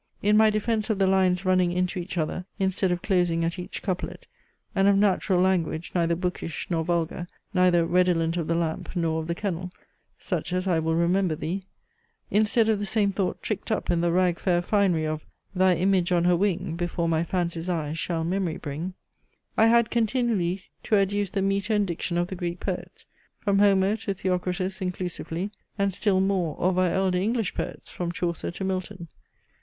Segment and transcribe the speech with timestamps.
[0.23, 3.83] In my defence of the lines running into each other, instead of closing at each
[3.83, 4.25] couplet;
[4.73, 9.27] and of natural language, neither bookish, nor vulgar, neither redolent of the lamp, nor of
[9.27, 9.69] the kennel,
[10.17, 11.65] such as I will remember thee;
[12.31, 16.11] instead of the same thought tricked up in the rag fair finery of, thy image
[16.11, 18.95] on her wing Before my fancy's eye shall memory bring,
[19.55, 23.05] I had continually to adduce the metre and diction of the Greek poets,
[23.37, 28.49] from Homer to Theocritus inclusively; and still more of our elder English poets, from Chaucer
[28.49, 29.07] to Milton.